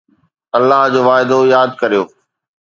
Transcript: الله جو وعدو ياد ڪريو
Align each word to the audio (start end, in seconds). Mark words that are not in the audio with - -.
الله 0.57 0.81
جو 0.93 1.01
وعدو 1.07 1.39
ياد 1.55 1.69
ڪريو 1.81 2.03